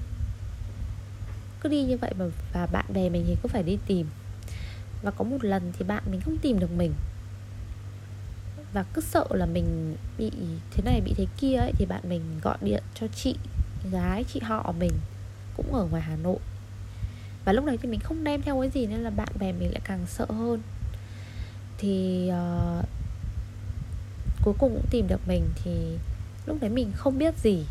Cứ 1.61 1.69
đi 1.69 1.83
như 1.83 1.97
vậy 1.97 2.13
mà, 2.19 2.25
và 2.53 2.67
bạn 2.67 2.85
bè 2.95 3.09
mình 3.09 3.25
thì 3.27 3.37
cứ 3.43 3.49
phải 3.49 3.63
đi 3.63 3.79
tìm. 3.87 4.07
Và 5.03 5.11
có 5.11 5.25
một 5.25 5.45
lần 5.45 5.73
thì 5.79 5.85
bạn 5.85 6.03
mình 6.11 6.21
không 6.21 6.39
tìm 6.39 6.59
được 6.59 6.71
mình. 6.77 6.93
Và 8.73 8.85
cứ 8.95 9.01
sợ 9.01 9.27
là 9.31 9.47
mình 9.47 9.97
bị 10.19 10.31
thế 10.71 10.83
này, 10.85 11.01
bị 11.01 11.15
thế 11.17 11.27
kia 11.37 11.57
ấy, 11.57 11.73
thì 11.79 11.87
bạn 11.87 12.03
mình 12.09 12.23
gọi 12.43 12.59
điện 12.61 12.83
cho 13.01 13.07
chị 13.15 13.35
gái, 13.91 14.25
chị 14.25 14.41
họ 14.41 14.73
mình 14.79 14.93
cũng 15.57 15.75
ở 15.75 15.85
ngoài 15.85 16.03
Hà 16.03 16.17
Nội. 16.17 16.39
Và 17.45 17.53
lúc 17.53 17.65
đấy 17.65 17.79
thì 17.83 17.89
mình 17.89 18.01
không 18.01 18.25
đem 18.25 18.43
theo 18.43 18.61
cái 18.61 18.71
gì, 18.71 18.87
nên 18.87 19.01
là 19.01 19.11
bạn 19.11 19.29
bè 19.39 19.53
mình 19.53 19.73
lại 19.73 19.81
càng 19.85 20.07
sợ 20.07 20.27
hơn 20.29 20.61
thì 21.79 22.29
uh, 22.31 22.85
cuối 24.43 24.55
cùng 24.59 24.73
cũng 24.73 24.87
tìm 24.91 25.09
được 25.09 25.29
mình 25.29 25.49
thì 25.65 25.99
lúc 26.47 26.57
đấy 26.61 26.71
mình 26.71 26.93
không 26.95 27.19
biết 27.19 27.35
gì. 27.39 27.65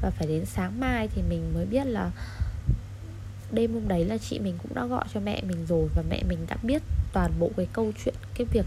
Và 0.00 0.10
phải 0.10 0.26
đến 0.26 0.44
sáng 0.46 0.80
mai 0.80 1.08
thì 1.08 1.22
mình 1.22 1.54
mới 1.54 1.66
biết 1.66 1.86
là 1.86 2.10
đêm 3.52 3.74
hôm 3.74 3.88
đấy 3.88 4.04
là 4.04 4.18
chị 4.18 4.38
mình 4.38 4.58
cũng 4.62 4.74
đã 4.74 4.86
gọi 4.86 5.04
cho 5.14 5.20
mẹ 5.20 5.42
mình 5.42 5.66
rồi 5.66 5.88
và 5.94 6.02
mẹ 6.10 6.22
mình 6.28 6.38
đã 6.48 6.56
biết 6.62 6.82
toàn 7.12 7.32
bộ 7.38 7.50
cái 7.56 7.66
câu 7.72 7.92
chuyện 8.04 8.14
cái 8.34 8.46
việc 8.52 8.66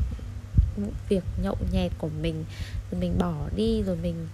việc 1.09 1.23
nhậu 1.43 1.57
nhẹt 1.71 1.91
của 1.97 2.09
mình. 2.21 2.45
Rồi 2.91 3.01
mình 3.01 3.17
bỏ 3.19 3.33
đi 3.55 3.83
rồi 3.83 3.95
mình 3.95 4.27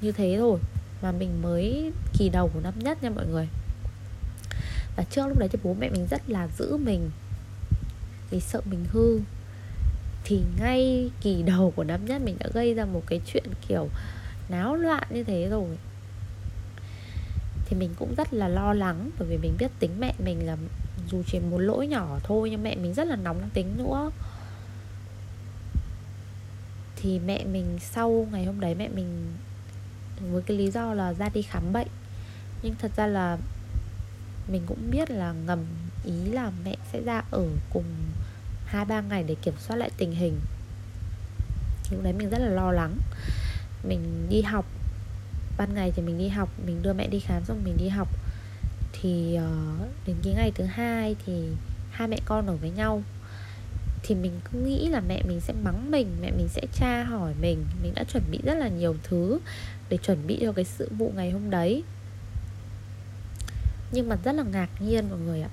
như 0.00 0.12
thế 0.12 0.36
rồi 0.36 0.60
mà 1.02 1.12
mình 1.12 1.42
mới 1.42 1.92
kỳ 2.12 2.28
đầu 2.28 2.50
của 2.54 2.60
năm 2.60 2.74
nhất 2.78 3.02
nha 3.02 3.10
mọi 3.10 3.26
người. 3.26 3.48
Và 4.96 5.04
trước 5.10 5.26
lúc 5.26 5.38
đấy 5.38 5.48
thì 5.48 5.58
bố 5.62 5.74
mẹ 5.80 5.90
mình 5.90 6.06
rất 6.10 6.30
là 6.30 6.48
giữ 6.58 6.76
mình. 6.76 7.10
Vì 8.30 8.40
sợ 8.40 8.60
mình 8.70 8.84
hư 8.92 9.20
thì 10.24 10.40
ngay 10.58 11.10
kỳ 11.20 11.42
đầu 11.42 11.72
của 11.76 11.84
năm 11.84 12.06
nhất 12.06 12.22
mình 12.22 12.36
đã 12.38 12.46
gây 12.54 12.74
ra 12.74 12.84
một 12.84 13.02
cái 13.06 13.20
chuyện 13.26 13.44
kiểu 13.68 13.88
náo 14.48 14.74
loạn 14.76 15.02
như 15.10 15.24
thế 15.24 15.48
rồi. 15.50 15.78
Thì 17.66 17.76
mình 17.76 17.90
cũng 17.98 18.14
rất 18.14 18.34
là 18.34 18.48
lo 18.48 18.72
lắng, 18.72 19.10
bởi 19.18 19.28
vì 19.28 19.36
mình 19.36 19.56
biết 19.58 19.70
tính 19.78 19.90
mẹ 20.00 20.14
mình 20.24 20.46
là 20.46 20.56
dù 21.10 21.22
chỉ 21.26 21.40
một 21.40 21.58
lỗi 21.58 21.86
nhỏ 21.86 22.18
thôi, 22.24 22.50
nhưng 22.50 22.62
mẹ 22.62 22.76
mình 22.76 22.94
rất 22.94 23.06
là 23.06 23.16
nóng 23.16 23.50
tính 23.54 23.74
nữa. 23.76 24.10
Thì 26.96 27.18
mẹ 27.18 27.44
mình 27.44 27.78
sau 27.80 28.26
ngày 28.32 28.44
hôm 28.44 28.60
đấy 28.60 28.74
mẹ 28.74 28.88
mình 28.88 29.32
với 30.30 30.42
cái 30.42 30.56
lý 30.56 30.70
do 30.70 30.94
là 30.94 31.14
ra 31.14 31.28
đi 31.28 31.42
khám 31.42 31.72
bệnh. 31.72 31.88
Nhưng 32.62 32.74
thật 32.78 32.90
ra 32.96 33.06
là 33.06 33.38
mình 34.48 34.62
cũng 34.66 34.90
biết 34.90 35.10
là 35.10 35.32
ngầm 35.32 35.58
ý 36.04 36.24
là 36.24 36.50
mẹ 36.64 36.76
sẽ 36.92 37.00
ra 37.02 37.22
ở 37.30 37.46
cùng 37.70 37.84
hai 38.72 38.84
ba 38.84 39.00
ngày 39.00 39.22
để 39.22 39.34
kiểm 39.42 39.54
soát 39.58 39.76
lại 39.76 39.90
tình 39.96 40.12
hình. 40.12 40.40
Lúc 41.90 42.02
đấy 42.02 42.12
mình 42.12 42.30
rất 42.30 42.38
là 42.38 42.48
lo 42.48 42.72
lắng. 42.72 42.96
Mình 43.88 44.26
đi 44.30 44.42
học 44.42 44.66
ban 45.56 45.74
ngày 45.74 45.92
thì 45.96 46.02
mình 46.02 46.18
đi 46.18 46.28
học 46.28 46.48
mình 46.66 46.82
đưa 46.82 46.92
mẹ 46.92 47.06
đi 47.06 47.20
khám 47.20 47.44
xong 47.44 47.62
mình 47.64 47.76
đi 47.76 47.88
học. 47.88 48.08
Thì 48.92 49.38
uh, 49.38 49.88
đến 50.06 50.16
cái 50.24 50.34
ngày 50.34 50.52
thứ 50.54 50.64
hai 50.64 51.16
thì 51.26 51.48
hai 51.90 52.08
mẹ 52.08 52.18
con 52.24 52.46
ở 52.46 52.56
với 52.56 52.70
nhau. 52.70 53.02
Thì 54.02 54.14
mình 54.14 54.40
cứ 54.52 54.58
nghĩ 54.58 54.88
là 54.88 55.00
mẹ 55.00 55.22
mình 55.22 55.40
sẽ 55.40 55.54
mắng 55.64 55.90
mình 55.90 56.16
mẹ 56.20 56.30
mình 56.30 56.48
sẽ 56.48 56.62
tra 56.72 57.04
hỏi 57.04 57.34
mình. 57.40 57.64
Mình 57.82 57.92
đã 57.94 58.04
chuẩn 58.04 58.22
bị 58.30 58.40
rất 58.44 58.54
là 58.54 58.68
nhiều 58.68 58.96
thứ 59.02 59.40
để 59.88 59.96
chuẩn 59.96 60.26
bị 60.26 60.38
cho 60.42 60.52
cái 60.52 60.64
sự 60.64 60.88
vụ 60.98 61.12
ngày 61.16 61.30
hôm 61.30 61.50
đấy. 61.50 61.82
Nhưng 63.92 64.08
mà 64.08 64.16
rất 64.24 64.32
là 64.32 64.42
ngạc 64.42 64.68
nhiên 64.80 65.10
mọi 65.10 65.18
người 65.18 65.42
ạ. 65.42 65.50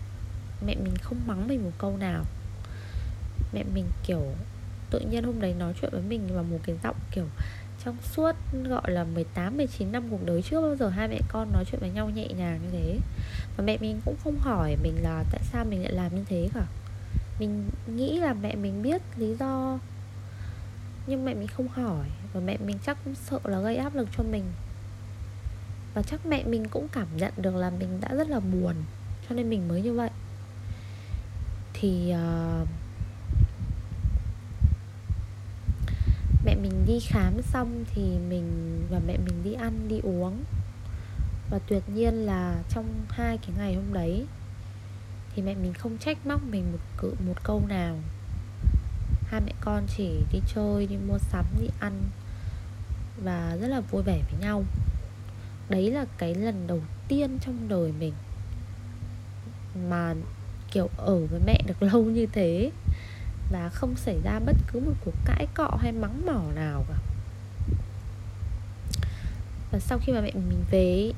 Mẹ 0.66 0.76
mình 0.76 0.98
không 1.02 1.18
mắng 1.28 1.48
mình 1.48 1.64
một 1.64 1.72
câu 1.78 1.98
nào 1.98 2.26
mẹ 3.54 3.64
mình 3.74 3.86
kiểu 4.08 4.24
tự 4.90 5.00
nhiên 5.00 5.24
hôm 5.24 5.42
đấy 5.42 5.54
nói 5.54 5.74
chuyện 5.82 5.92
với 5.92 6.02
mình 6.02 6.22
vào 6.34 6.44
một 6.44 6.60
cái 6.64 6.78
giọng 6.84 6.96
kiểu 7.12 7.26
trong 7.86 7.98
suốt 8.02 8.36
gọi 8.70 8.92
là 8.92 9.04
18 9.04 9.58
19 9.58 9.92
năm 9.92 10.04
cuộc 10.10 10.26
đời 10.26 10.42
chưa 10.42 10.62
bao 10.62 10.76
giờ 10.76 10.90
hai 10.90 11.08
mẹ 11.08 11.20
con 11.28 11.52
nói 11.54 11.64
chuyện 11.72 11.82
với 11.82 11.90
nhau 11.90 12.10
nhẹ 12.10 12.28
nhàng 12.28 12.60
như 12.64 12.70
thế. 12.72 13.00
Và 13.58 13.64
mẹ 13.64 13.78
mình 13.82 14.02
cũng 14.06 14.16
không 14.24 14.40
hỏi 14.40 14.78
mình 14.84 15.04
là 15.04 15.24
tại 15.32 15.42
sao 15.52 15.66
mình 15.66 15.84
lại 15.84 15.92
làm 15.92 16.16
như 16.16 16.24
thế 16.30 16.50
cả. 16.54 16.66
Mình 17.40 17.70
nghĩ 17.88 18.20
là 18.20 18.34
mẹ 18.34 18.56
mình 18.56 18.82
biết 18.82 19.02
lý 19.18 19.36
do 19.40 19.80
nhưng 21.08 21.26
mẹ 21.26 21.34
mình 21.34 21.48
không 21.48 21.68
hỏi 21.68 22.08
và 22.34 22.40
mẹ 22.40 22.58
mình 22.66 22.78
chắc 22.86 22.98
cũng 23.06 23.16
sợ 23.16 23.40
là 23.44 23.60
gây 23.60 23.78
áp 23.78 23.96
lực 23.96 24.08
cho 24.18 24.24
mình. 24.24 24.44
Và 25.94 26.02
chắc 26.02 26.26
mẹ 26.26 26.44
mình 26.44 26.68
cũng 26.68 26.88
cảm 26.88 27.08
nhận 27.18 27.34
được 27.38 27.56
là 27.56 27.70
mình 27.70 28.02
đã 28.02 28.16
rất 28.16 28.30
là 28.30 28.40
buồn 28.40 28.76
cho 29.30 29.36
nên 29.36 29.50
mình 29.50 29.68
mới 29.68 29.82
như 29.82 29.94
vậy. 29.94 30.10
Thì 31.74 32.14
uh, 32.14 32.68
mẹ 36.46 36.49
mình 36.62 36.86
đi 36.88 37.00
khám 37.00 37.42
xong 37.42 37.86
thì 37.94 38.02
mình 38.30 38.80
và 38.90 39.00
mẹ 39.08 39.18
mình 39.18 39.44
đi 39.44 39.54
ăn, 39.54 39.88
đi 39.88 40.00
uống. 40.04 40.44
Và 41.50 41.60
tuyệt 41.68 41.84
nhiên 41.96 42.14
là 42.14 42.64
trong 42.70 42.86
hai 43.10 43.38
cái 43.38 43.56
ngày 43.58 43.76
hôm 43.76 43.94
đấy 43.94 44.26
thì 45.36 45.42
mẹ 45.42 45.56
mình 45.56 45.74
không 45.74 45.98
trách 45.98 46.28
móc 46.28 46.44
mình 46.44 46.72
một 46.72 46.80
cự, 46.98 47.14
một 47.28 47.44
câu 47.44 47.64
nào. 47.68 47.98
Hai 49.28 49.42
mẹ 49.42 49.54
con 49.62 49.84
chỉ 49.98 50.10
đi 50.32 50.40
chơi, 50.56 50.88
đi 50.88 50.96
mua 51.08 51.18
sắm, 51.18 51.46
đi 51.62 51.68
ăn 51.80 51.94
và 53.24 53.58
rất 53.62 53.68
là 53.68 53.80
vui 53.80 54.04
vẻ 54.04 54.22
với 54.32 54.42
nhau. 54.42 54.64
Đấy 55.70 55.92
là 55.92 56.06
cái 56.18 56.36
lần 56.36 56.68
đầu 56.68 56.82
tiên 57.08 57.38
trong 57.42 57.68
đời 57.70 57.92
mình 58.00 58.14
mà, 59.90 60.16
kiểu, 60.72 60.90
ở 60.98 61.26
với 61.26 61.40
mẹ 61.46 61.62
được 61.68 61.84
lâu 61.94 62.04
như 62.04 62.26
thế 62.26 62.72
và 63.50 63.70
không 63.70 63.96
xảy 63.96 64.20
ra 64.24 64.40
bất 64.40 64.56
cứ 64.72 64.80
một 64.80 64.94
cuộc 65.06 65.16
cãi 65.26 65.48
cọ 65.54 65.78
hay 65.82 65.92
mắng 65.92 66.26
mỏ 66.26 66.42
nào 66.56 66.86
cả. 66.90 66.96
Và 69.72 69.80
sau 69.80 70.00
khi 70.02 70.14
mà 70.14 70.22
mẹ 70.22 70.32
mình 70.34 70.64
về 70.72 71.12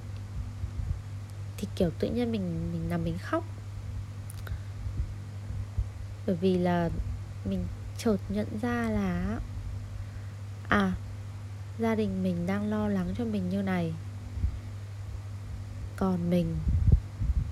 thì 1.58 1.68
kiểu 1.76 1.90
tự 2.00 2.10
nhiên 2.10 2.32
mình 2.32 2.72
mình 2.72 2.90
nằm 2.90 3.04
mình 3.04 3.18
khóc. 3.18 3.44
Bởi 6.28 6.36
vì 6.36 6.58
là 6.58 6.90
mình 7.46 7.66
chợt 7.98 8.18
nhận 8.30 8.48
ra 8.62 8.90
là 8.90 9.40
à 10.68 10.94
gia 11.80 11.96
đình 11.96 12.24
mình 12.24 12.48
đang 12.48 12.70
lo 12.70 12.88
lắng 12.88 13.14
cho 13.18 13.26
mình 13.26 13.50
như 13.50 13.62
này. 13.62 13.94
Còn 15.96 16.30
mình 16.30 16.56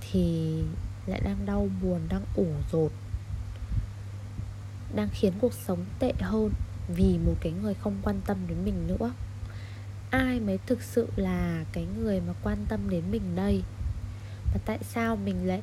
thì 0.01 0.63
lại 1.05 1.21
đang 1.23 1.45
đau 1.45 1.69
buồn, 1.81 1.99
đang 2.09 2.23
ủ 2.35 2.47
rột 2.71 2.91
đang 4.95 5.09
khiến 5.11 5.33
cuộc 5.41 5.53
sống 5.53 5.85
tệ 5.99 6.13
hơn 6.19 6.51
vì 6.87 7.17
một 7.17 7.35
cái 7.41 7.53
người 7.63 7.73
không 7.73 7.95
quan 8.03 8.21
tâm 8.25 8.37
đến 8.47 8.57
mình 8.65 8.87
nữa. 8.87 9.11
Ai 10.09 10.39
mới 10.39 10.59
thực 10.65 10.81
sự 10.81 11.07
là 11.15 11.65
cái 11.73 11.87
người 11.99 12.21
mà 12.21 12.33
quan 12.43 12.65
tâm 12.69 12.89
đến 12.89 13.03
mình 13.11 13.35
đây? 13.35 13.63
Và 14.53 14.59
tại 14.65 14.79
sao 14.81 15.15
mình 15.15 15.47
lại 15.47 15.61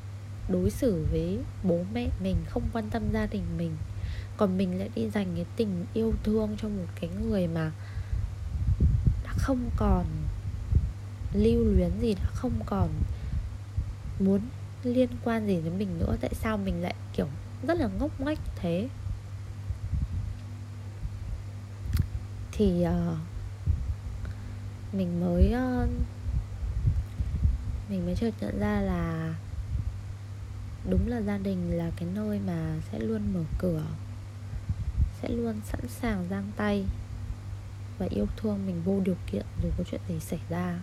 đối 0.48 0.70
xử 0.70 1.06
với 1.10 1.38
bố 1.62 1.84
mẹ 1.94 2.08
mình 2.22 2.36
không 2.48 2.62
quan 2.72 2.90
tâm 2.90 3.02
gia 3.12 3.26
đình 3.26 3.42
mình, 3.58 3.76
còn 4.36 4.58
mình 4.58 4.78
lại 4.78 4.90
đi 4.94 5.10
dành 5.10 5.26
cái 5.34 5.44
tình 5.56 5.84
yêu 5.94 6.14
thương 6.24 6.56
cho 6.62 6.68
một 6.68 6.86
cái 7.00 7.10
người 7.20 7.46
mà 7.46 7.72
đã 9.24 9.32
không 9.36 9.70
còn 9.76 10.06
lưu 11.32 11.64
luyến 11.64 11.90
gì, 12.00 12.14
đã 12.14 12.26
không 12.34 12.52
còn 12.66 12.88
muốn 14.20 14.40
liên 14.84 15.08
quan 15.24 15.46
gì 15.46 15.60
đến 15.64 15.78
mình 15.78 15.98
nữa? 15.98 16.16
Tại 16.20 16.30
sao 16.34 16.56
mình 16.56 16.82
lại, 16.82 16.94
kiểu, 17.16 17.26
rất 17.66 17.80
là 17.80 17.88
ngốc 17.98 18.20
nghếch 18.20 18.38
thế? 18.56 18.88
Thì 22.56 22.84
uh, 22.86 23.18
mình 24.92 25.20
mới 25.20 25.54
uh, 25.54 25.90
mình 27.88 28.06
mới 28.06 28.14
chợt 28.14 28.30
nhận 28.40 28.60
ra 28.60 28.80
là 28.80 29.34
đúng 30.90 31.08
là 31.08 31.20
gia 31.20 31.38
đình 31.38 31.78
là 31.78 31.90
cái 31.96 32.08
nơi 32.14 32.40
mà 32.46 32.76
sẽ 32.92 32.98
luôn 32.98 33.34
mở 33.34 33.40
cửa 33.58 33.82
sẽ 35.22 35.28
luôn 35.28 35.60
sẵn 35.64 35.80
sàng 35.88 36.26
giang 36.30 36.50
tay 36.56 36.84
và 37.98 38.06
yêu 38.10 38.26
thương 38.36 38.66
mình 38.66 38.82
vô 38.84 39.00
điều 39.04 39.16
kiện 39.26 39.44
dù 39.62 39.68
có 39.78 39.84
chuyện 39.90 40.00
gì 40.08 40.20
xảy 40.20 40.40
ra. 40.48 40.78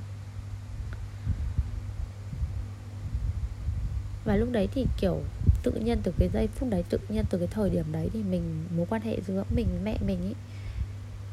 Và 4.26 4.36
lúc 4.36 4.50
đấy 4.52 4.70
thì 4.74 4.86
kiểu 4.98 5.22
tự 5.64 5.72
nhiên 5.72 6.00
từ 6.04 6.14
cái 6.20 6.30
giây 6.34 6.48
phút 6.48 6.70
đấy 6.70 6.84
tự 6.90 7.00
nhiên 7.10 7.26
từ 7.30 7.38
cái 7.38 7.48
thời 7.48 7.70
điểm 7.70 7.86
đấy 7.92 8.10
thì 8.14 8.24
mình 8.24 8.66
mối 8.78 8.86
quan 8.90 9.02
hệ 9.02 9.22
giữa 9.28 9.44
mình 9.56 9.68
với 9.72 9.82
mẹ 9.84 9.98
mình 10.06 10.20
ấy 10.22 10.36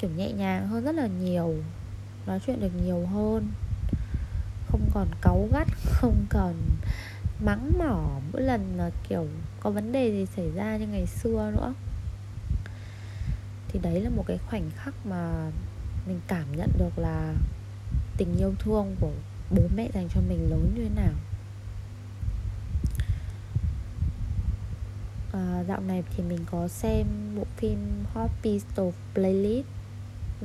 kiểu 0.01 0.11
nhẹ 0.11 0.33
nhàng 0.33 0.69
hơn 0.69 0.85
rất 0.85 0.95
là 0.95 1.07
nhiều 1.07 1.55
nói 2.27 2.41
chuyện 2.47 2.61
được 2.61 2.71
nhiều 2.85 3.07
hơn. 3.07 3.53
Không 4.69 4.91
còn 4.95 5.09
cáu 5.21 5.49
gắt 5.53 5.69
không 5.85 6.27
còn 6.29 6.55
mắng 7.45 7.73
mỏ 7.79 8.21
mỗi 8.33 8.43
lần 8.43 8.75
mà 8.79 8.91
kiểu 9.09 9.27
có 9.61 9.71
vấn 9.71 9.93
đề 9.93 10.11
gì 10.11 10.27
xảy 10.37 10.51
ra 10.55 10.77
như 10.77 10.87
ngày 10.87 11.07
xưa 11.07 11.53
nữa. 11.57 11.75
Thì 13.69 13.81
đấy 13.83 14.01
là 14.01 14.11
một 14.11 14.25
cái 14.27 14.39
khoảnh 14.39 14.71
khắc 14.77 14.95
mà 15.07 15.51
mình 16.07 16.21
cảm 16.29 16.57
nhận 16.57 16.71
được 16.79 16.99
là 16.99 17.35
tình 18.17 18.37
yêu 18.39 18.55
thương 18.59 18.97
của 19.01 19.13
bố 19.51 19.63
mẹ 19.77 19.89
dành 19.95 20.09
cho 20.15 20.21
mình 20.29 20.51
lớn 20.51 20.73
như 20.77 20.83
thế 20.83 20.95
nào. 20.95 21.13
À, 25.33 25.65
dạo 25.69 25.81
này 25.81 26.03
thì 26.17 26.23
mình 26.23 26.39
có 26.51 26.69
xem 26.69 27.07
bộ 27.37 27.45
phim 27.57 28.05
Hot 28.15 28.31
Pistol 28.43 28.93
Playlist 29.15 29.67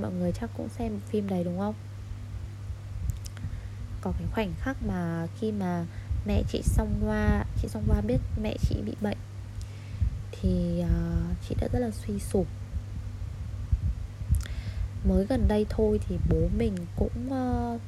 mọi 0.02 0.12
người 0.12 0.32
chắc 0.32 0.50
cũng 0.58 0.70
xem 0.70 1.00
phim 1.10 1.28
đấy 1.28 1.44
đúng 1.44 1.60
không? 1.60 1.76
Có 4.02 4.12
cái 4.18 4.28
khoảnh 4.32 4.54
khắc 4.60 4.84
mà 4.84 5.28
khi 5.40 5.52
mà 5.52 5.86
mẹ 6.26 6.44
chị 6.50 6.62
song 6.66 7.02
hoa 7.06 7.46
chị 7.62 7.68
song 7.68 7.84
hoa 7.88 8.02
biết 8.02 8.18
mẹ 8.42 8.56
chị 8.62 8.76
bị 8.86 8.94
bệnh 9.02 9.18
thì 10.32 10.84
uh, 10.84 11.36
chị 11.50 11.56
đã 11.62 11.68
rất 11.74 11.80
là 11.80 11.92
suy 11.92 12.20
sụp. 12.20 12.48
Mới 15.08 15.26
gần 15.26 15.48
đây 15.48 15.66
thôi 15.70 16.00
thì 16.08 16.18
bố 16.30 16.48
mình 16.58 16.76
cũng 16.96 17.28
uh, 17.28 17.82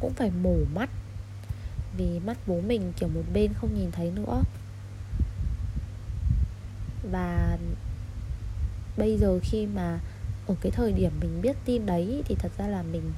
cũng 0.00 0.14
phải 0.14 0.30
mổ 0.42 0.56
mắt 0.74 0.90
vì 1.96 2.20
mắt 2.26 2.36
bố 2.46 2.60
mình 2.60 2.92
kiểu 2.96 3.08
một 3.08 3.22
bên 3.32 3.54
không 3.54 3.74
nhìn 3.74 3.90
thấy 3.90 4.10
nữa. 4.10 4.42
Và 7.10 7.58
bây 8.96 9.18
giờ 9.18 9.38
khi 9.42 9.66
mà 9.66 10.00
ở 10.46 10.54
cái 10.60 10.72
thời 10.72 10.92
điểm 10.92 11.12
mình 11.20 11.42
biết 11.42 11.56
tin 11.64 11.86
đấy 11.86 12.22
thì 12.26 12.34
thật 12.38 12.52
ra 12.58 12.68
là 12.68 12.82
mình 12.82 13.12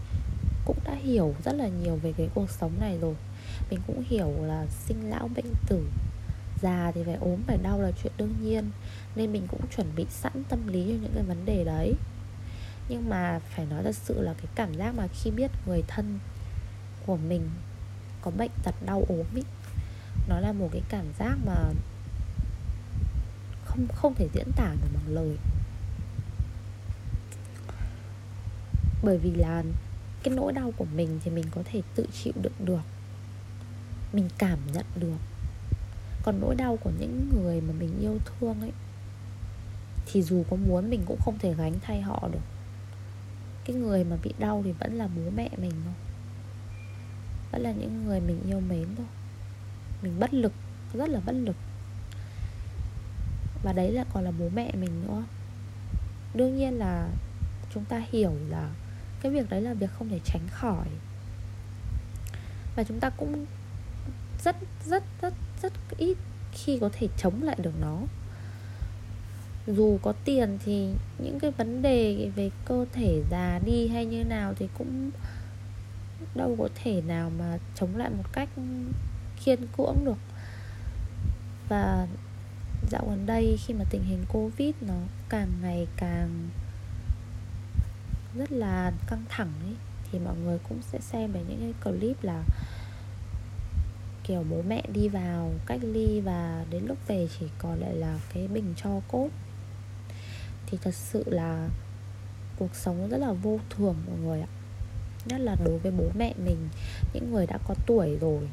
cũng 0.64 0.76
đã 0.84 0.94
hiểu 0.94 1.34
rất 1.44 1.52
là 1.52 1.68
nhiều 1.68 1.96
về 1.96 2.12
cái 2.16 2.28
cuộc 2.34 2.50
sống 2.50 2.72
này 2.80 2.98
rồi. 3.00 3.14
Mình 3.70 3.80
cũng 3.86 4.04
hiểu 4.06 4.32
là 4.42 4.66
sinh 4.70 5.10
lão 5.10 5.28
bệnh 5.36 5.52
tử, 5.68 5.86
già 6.62 6.92
thì 6.94 7.02
phải 7.04 7.14
ốm, 7.14 7.40
phải 7.46 7.58
đau 7.62 7.80
là 7.80 7.90
chuyện 8.02 8.12
đương 8.16 8.34
nhiên, 8.42 8.70
nên 9.16 9.32
mình 9.32 9.46
cũng 9.50 9.60
chuẩn 9.76 9.86
bị 9.96 10.06
sẵn 10.10 10.32
tâm 10.48 10.66
lý 10.66 10.84
cho 10.88 10.94
những 11.02 11.12
cái 11.14 11.22
vấn 11.22 11.44
đề 11.44 11.64
đấy. 11.64 11.94
Nhưng 12.88 13.08
mà 13.08 13.38
phải 13.38 13.66
nói 13.66 13.82
thật 13.82 13.96
sự 13.96 14.20
là 14.20 14.34
cái 14.34 14.46
cảm 14.54 14.74
giác 14.74 14.94
mà 14.96 15.06
khi 15.06 15.30
biết 15.30 15.50
người 15.66 15.82
thân 15.86 16.18
của 17.06 17.16
mình 17.16 17.50
có 18.22 18.30
bệnh 18.30 18.50
tật 18.62 18.74
đau 18.86 19.04
ốm 19.08 19.26
ý, 19.34 19.42
nó 20.28 20.40
là 20.40 20.52
một 20.52 20.68
cái 20.72 20.82
cảm 20.88 21.04
giác 21.18 21.36
mà 21.46 21.54
không 23.64 23.86
không 23.94 24.14
thể 24.14 24.28
diễn 24.34 24.52
tả 24.56 24.70
được 24.70 24.88
bằng 24.94 25.14
lời. 25.14 25.36
Bởi 29.02 29.18
vì 29.18 29.30
là 29.30 29.62
cái 30.22 30.34
nỗi 30.34 30.52
đau 30.52 30.72
của 30.76 30.86
mình 30.96 31.20
thì 31.24 31.30
mình 31.30 31.44
có 31.50 31.62
thể 31.64 31.82
tự 31.94 32.06
chịu 32.12 32.32
đựng 32.42 32.52
được. 32.64 32.82
Mình 34.12 34.28
cảm 34.38 34.58
nhận 34.72 34.84
được. 34.96 35.16
Còn 36.22 36.40
nỗi 36.40 36.54
đau 36.54 36.76
của 36.76 36.90
những 36.98 37.28
người 37.32 37.60
mà 37.60 37.72
mình 37.78 37.98
yêu 38.00 38.18
thương 38.24 38.60
ấy, 38.60 38.72
thì 40.06 40.22
dù 40.22 40.44
có 40.50 40.56
muốn 40.56 40.90
mình 40.90 41.02
cũng 41.06 41.20
không 41.20 41.38
thể 41.38 41.54
gánh 41.54 41.74
thay 41.82 42.00
họ 42.00 42.28
được. 42.32 42.40
Cái 43.64 43.76
người 43.76 44.04
mà 44.04 44.16
bị 44.22 44.32
đau 44.38 44.62
thì 44.64 44.72
vẫn 44.72 44.94
là 44.94 45.08
bố 45.16 45.22
mẹ 45.36 45.50
mình 45.56 45.72
thôi. 45.84 45.94
Vẫn 47.52 47.62
là 47.62 47.72
những 47.72 48.06
người 48.06 48.20
mình 48.20 48.40
yêu 48.46 48.60
mến 48.60 48.86
thôi. 48.96 49.06
Mình 50.02 50.20
bất 50.20 50.34
lực, 50.34 50.52
rất 50.94 51.08
là 51.08 51.20
bất 51.26 51.32
lực. 51.32 51.56
Và 53.62 53.72
đấy 53.72 53.92
là 53.92 54.04
còn 54.12 54.24
là 54.24 54.30
bố 54.38 54.48
mẹ 54.54 54.72
mình 54.80 55.02
nữa. 55.06 55.24
Đương 56.34 56.56
nhiên 56.56 56.78
là 56.78 57.08
chúng 57.74 57.84
ta 57.84 58.02
hiểu 58.12 58.32
là 58.48 58.70
cái 59.26 59.34
việc 59.42 59.50
đấy 59.50 59.60
là 59.62 59.74
việc 59.74 59.90
không 59.98 60.08
thể 60.08 60.20
tránh 60.24 60.48
khỏi. 60.50 60.86
Và 62.76 62.84
chúng 62.84 63.00
ta 63.00 63.10
cũng 63.10 63.46
rất 64.44 64.56
rất 64.84 65.02
rất 65.22 65.34
rất 65.62 65.72
ít 65.98 66.16
khi 66.52 66.78
có 66.80 66.90
thể 66.92 67.08
chống 67.18 67.42
lại 67.42 67.56
được 67.62 67.80
nó. 67.80 67.98
Dù 69.66 69.98
có 70.02 70.12
tiền 70.24 70.58
thì 70.64 70.92
những 71.18 71.40
cái 71.40 71.50
vấn 71.50 71.82
đề 71.82 72.30
về 72.36 72.50
cơ 72.64 72.86
thể 72.92 73.22
già 73.30 73.60
đi 73.64 73.88
hay 73.88 74.06
như 74.06 74.24
nào 74.24 74.54
thì 74.58 74.68
cũng 74.78 75.10
đâu 76.34 76.56
có 76.58 76.68
thể 76.82 77.00
nào 77.00 77.30
mà 77.38 77.58
chống 77.74 77.96
lại 77.96 78.10
một 78.10 78.32
cách 78.32 78.48
khiên 79.36 79.66
cưỡng 79.76 80.04
được. 80.04 80.18
Và 81.68 82.06
dạo 82.90 83.06
gần 83.08 83.26
đây 83.26 83.58
khi 83.66 83.74
mà 83.74 83.84
tình 83.90 84.02
hình 84.02 84.24
covid 84.28 84.74
nó 84.80 84.94
càng 85.28 85.48
ngày 85.62 85.86
càng 85.96 86.48
rất 88.38 88.52
là 88.52 88.92
căng 89.06 89.24
thẳng 89.28 89.52
ấy, 89.64 89.74
thì 90.10 90.18
mọi 90.18 90.34
người 90.44 90.58
cũng 90.68 90.78
sẽ 90.92 91.00
xem 91.00 91.32
về 91.32 91.40
những 91.48 91.58
cái 91.60 91.94
clip 91.94 92.24
là 92.24 92.44
kiểu 94.24 94.44
bố 94.50 94.62
mẹ 94.68 94.82
đi 94.92 95.08
vào, 95.08 95.52
cách 95.66 95.80
ly 95.82 96.20
và 96.20 96.64
đến 96.70 96.86
lúc 96.86 96.98
về 97.06 97.28
chỉ 97.38 97.46
còn 97.58 97.80
lại 97.80 97.94
là 97.94 98.18
cái 98.34 98.48
bình 98.48 98.74
cho 98.76 99.00
cốt. 99.08 99.28
Thì 100.66 100.78
thật 100.82 100.94
sự 100.94 101.24
là 101.26 101.68
cuộc 102.58 102.74
sống 102.74 103.08
rất 103.08 103.18
là 103.18 103.32
vô 103.32 103.58
thường 103.70 103.96
mọi 104.06 104.18
người 104.18 104.40
ạ. 104.40 104.48
Nhất 105.26 105.40
là 105.40 105.56
đối 105.64 105.78
với 105.78 105.92
bố 105.92 106.10
mẹ 106.18 106.34
mình, 106.44 106.68
những 107.14 107.32
người 107.32 107.46
đã 107.46 107.58
có 107.68 107.74
tuổi 107.86 108.18
rồi, 108.20 108.48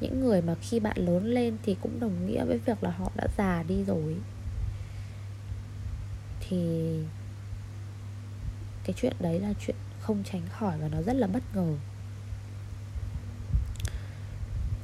những 0.00 0.20
người 0.20 0.42
mà 0.42 0.54
khi 0.54 0.80
bạn 0.80 0.96
lớn 0.98 1.26
lên 1.26 1.56
thì 1.62 1.76
cũng 1.80 2.00
đồng 2.00 2.26
nghĩa 2.26 2.44
với 2.44 2.58
việc 2.58 2.82
là 2.82 2.90
họ 2.90 3.10
đã 3.16 3.26
già 3.38 3.62
đi 3.62 3.84
rồi 3.84 4.16
thì 6.40 6.98
cái 8.84 8.94
chuyện 8.98 9.16
đấy 9.20 9.40
là 9.40 9.52
chuyện 9.66 9.76
không 10.00 10.22
tránh 10.32 10.42
khỏi 10.58 10.78
và 10.78 10.88
nó 10.88 11.02
rất 11.02 11.16
là 11.16 11.26
bất 11.26 11.42
ngờ. 11.54 11.74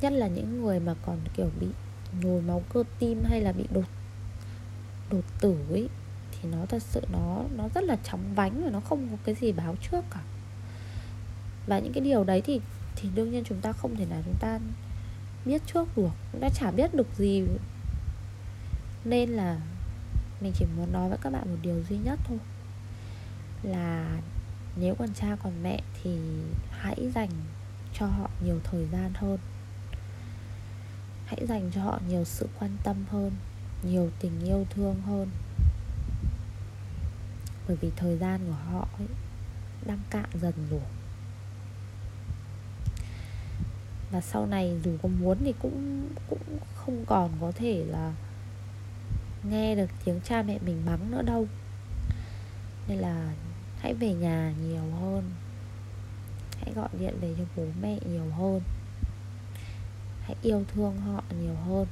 Nhất 0.00 0.12
là 0.12 0.26
những 0.26 0.62
người 0.62 0.80
mà 0.80 0.94
còn, 1.06 1.18
kiểu, 1.36 1.50
bị 1.60 1.66
nhồi 2.20 2.42
máu 2.42 2.62
cơ 2.72 2.84
tim 2.98 3.22
hay 3.24 3.40
là 3.40 3.52
bị 3.52 3.64
đột 3.70 3.84
đột 5.10 5.24
tử 5.40 5.56
ấy, 5.70 5.88
thì 6.32 6.48
nó 6.52 6.66
thật 6.66 6.82
sự 6.82 7.00
nó 7.12 7.42
nó 7.56 7.68
rất 7.74 7.84
là 7.84 7.96
chóng 8.04 8.34
vánh 8.34 8.64
và 8.64 8.70
nó 8.70 8.80
không 8.80 9.08
có 9.10 9.16
cái 9.24 9.34
gì 9.34 9.52
báo 9.52 9.74
trước 9.90 10.04
cả. 10.10 10.20
Và 11.66 11.78
những 11.78 11.92
cái 11.92 12.00
điều 12.00 12.24
đấy 12.24 12.42
thì 12.44 12.60
thì 12.96 13.08
đương 13.14 13.30
nhiên 13.30 13.44
chúng 13.44 13.60
ta 13.60 13.72
không 13.72 13.96
thể 13.96 14.06
nào 14.06 14.22
chúng 14.24 14.36
ta 14.40 14.58
biết 15.44 15.62
trước 15.66 15.96
được 15.96 16.10
chúng 16.32 16.40
ta 16.40 16.48
chả 16.48 16.70
biết 16.70 16.94
được 16.94 17.06
gì. 17.16 17.42
Nên 19.04 19.30
là 19.30 19.60
mình 20.40 20.52
chỉ 20.54 20.66
muốn 20.76 20.92
nói 20.92 21.08
với 21.08 21.18
các 21.22 21.32
bạn 21.32 21.50
một 21.50 21.58
điều 21.62 21.82
duy 21.88 21.96
nhất 21.96 22.18
thôi 22.24 22.38
là 23.62 24.20
nếu 24.76 24.94
còn 24.94 25.14
cha 25.14 25.36
còn 25.42 25.62
mẹ 25.62 25.80
thì 26.02 26.18
hãy 26.70 27.10
dành 27.14 27.30
cho 27.94 28.06
họ 28.06 28.30
nhiều 28.44 28.60
thời 28.64 28.86
gian 28.92 29.12
hơn. 29.14 29.38
Hãy 31.26 31.46
dành 31.48 31.70
cho 31.74 31.82
họ 31.82 32.00
nhiều 32.08 32.24
sự 32.24 32.48
quan 32.58 32.76
tâm 32.84 32.96
hơn, 33.10 33.32
nhiều 33.82 34.10
tình 34.20 34.40
yêu 34.44 34.66
thương 34.70 35.02
hơn. 35.02 35.30
Bởi 37.68 37.76
vì 37.76 37.90
thời 37.96 38.18
gian 38.18 38.40
của 38.46 38.72
họ 38.72 38.88
ấy 38.98 39.08
đang 39.86 40.00
cạn 40.10 40.28
dần 40.34 40.54
rồi. 40.70 40.80
Và 44.10 44.20
sau 44.20 44.46
này 44.46 44.80
dù 44.84 44.96
có 45.02 45.08
muốn 45.08 45.38
thì 45.44 45.54
cũng 45.62 46.08
cũng 46.30 46.58
không 46.74 47.04
còn 47.06 47.30
có 47.40 47.52
thể 47.54 47.84
là 47.88 48.12
nghe 49.42 49.74
được 49.74 49.90
tiếng 50.04 50.20
cha 50.24 50.42
mẹ 50.42 50.58
mình 50.66 50.86
mắng 50.86 51.10
nữa 51.10 51.22
đâu. 51.22 51.46
Nên 52.88 52.98
là 52.98 53.32
hãy 53.80 53.94
về 53.94 54.14
nhà 54.14 54.52
nhiều 54.62 54.90
hơn. 55.00 55.30
Hãy 56.60 56.72
gọi 56.74 56.88
điện 56.98 57.14
về 57.20 57.34
cho 57.38 57.44
bố 57.56 57.66
mẹ 57.82 57.98
nhiều 58.06 58.30
hơn. 58.30 58.60
Hãy 60.22 60.36
yêu 60.42 60.64
thương 60.74 61.00
họ 61.00 61.22
nhiều 61.40 61.54
hơn. 61.66 61.86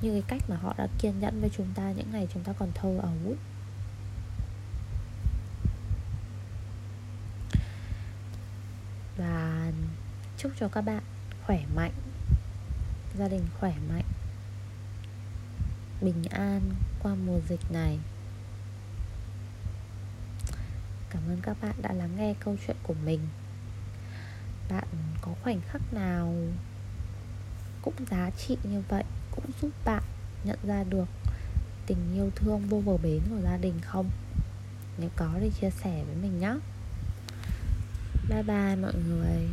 Như 0.00 0.12
cái 0.12 0.22
cách 0.28 0.50
mà 0.50 0.56
họ 0.56 0.74
đã 0.78 0.86
kiên 0.98 1.20
nhẫn 1.20 1.40
với 1.40 1.50
chúng 1.56 1.68
ta 1.74 1.92
những 1.92 2.12
ngày 2.12 2.28
chúng 2.34 2.44
ta 2.44 2.52
còn 2.52 2.72
thơ 2.74 2.98
ấu 3.02 3.34
và 9.16 9.72
chúc 10.38 10.52
cho 10.60 10.68
các 10.68 10.80
bạn 10.80 11.02
khỏe 11.46 11.64
mạnh. 11.76 11.92
Gia 13.18 13.28
đình 13.28 13.46
khỏe 13.60 13.74
mạnh. 13.88 14.04
Bình 16.00 16.24
an 16.30 16.60
qua 17.02 17.14
mùa 17.14 17.40
dịch 17.48 17.72
này 17.72 17.98
cảm 21.12 21.22
ơn 21.28 21.40
các 21.42 21.56
bạn 21.62 21.74
đã 21.82 21.92
lắng 21.92 22.16
nghe 22.16 22.34
câu 22.40 22.56
chuyện 22.66 22.76
của 22.82 22.94
mình. 23.04 23.20
Bạn 24.70 24.84
có 25.20 25.32
khoảnh 25.42 25.60
khắc 25.60 25.94
nào 25.94 26.34
cũng 27.82 27.94
giá 28.10 28.30
trị 28.30 28.56
như 28.62 28.82
vậy, 28.88 29.04
cũng 29.30 29.44
giúp 29.62 29.70
bạn 29.84 30.02
nhận 30.44 30.58
ra 30.66 30.84
được 30.84 31.08
tình 31.86 32.14
yêu 32.14 32.30
thương 32.36 32.66
vô 32.68 32.82
bờ 32.86 32.96
bến 32.96 33.20
của 33.30 33.40
gia 33.44 33.56
đình 33.56 33.74
không? 33.80 34.10
Nếu 34.98 35.10
có 35.16 35.30
thì 35.40 35.50
chia 35.60 35.70
sẻ 35.70 36.04
với 36.06 36.16
mình 36.22 36.40
nhé 36.40 36.54
bye 38.28 38.42
bye 38.42 38.76
mọi 38.76 38.94
người. 39.08 39.48